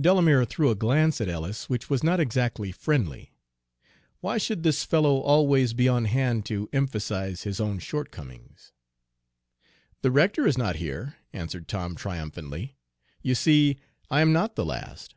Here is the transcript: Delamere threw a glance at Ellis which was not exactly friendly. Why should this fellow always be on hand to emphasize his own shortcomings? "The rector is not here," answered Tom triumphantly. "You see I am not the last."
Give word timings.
Delamere 0.00 0.46
threw 0.46 0.70
a 0.70 0.74
glance 0.74 1.20
at 1.20 1.28
Ellis 1.28 1.68
which 1.68 1.90
was 1.90 2.02
not 2.02 2.18
exactly 2.18 2.72
friendly. 2.72 3.34
Why 4.22 4.38
should 4.38 4.62
this 4.62 4.84
fellow 4.84 5.18
always 5.20 5.74
be 5.74 5.86
on 5.86 6.06
hand 6.06 6.46
to 6.46 6.70
emphasize 6.72 7.42
his 7.42 7.60
own 7.60 7.80
shortcomings? 7.80 8.72
"The 10.00 10.10
rector 10.10 10.46
is 10.46 10.56
not 10.56 10.76
here," 10.76 11.16
answered 11.34 11.68
Tom 11.68 11.94
triumphantly. 11.94 12.74
"You 13.20 13.34
see 13.34 13.76
I 14.10 14.22
am 14.22 14.32
not 14.32 14.56
the 14.56 14.64
last." 14.64 15.14